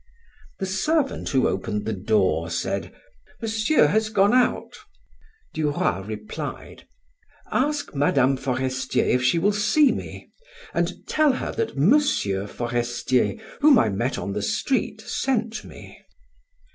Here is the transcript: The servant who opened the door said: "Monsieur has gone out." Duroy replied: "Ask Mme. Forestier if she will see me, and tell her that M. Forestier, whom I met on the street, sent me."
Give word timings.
The 0.57 0.65
servant 0.65 1.29
who 1.29 1.47
opened 1.47 1.85
the 1.85 1.93
door 1.93 2.49
said: 2.49 2.91
"Monsieur 3.39 3.85
has 3.85 4.09
gone 4.09 4.33
out." 4.33 4.79
Duroy 5.53 5.99
replied: 6.01 6.87
"Ask 7.51 7.93
Mme. 7.93 8.33
Forestier 8.35 9.05
if 9.05 9.21
she 9.21 9.37
will 9.37 9.53
see 9.53 9.91
me, 9.91 10.31
and 10.73 11.05
tell 11.07 11.33
her 11.33 11.51
that 11.51 11.77
M. 11.77 11.99
Forestier, 12.47 13.35
whom 13.59 13.77
I 13.77 13.89
met 13.89 14.17
on 14.17 14.33
the 14.33 14.41
street, 14.41 15.01
sent 15.01 15.63
me." 15.63 15.99